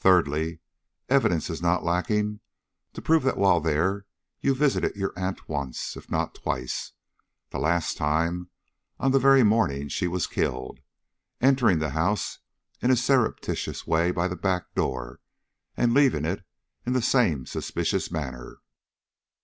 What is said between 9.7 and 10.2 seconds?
she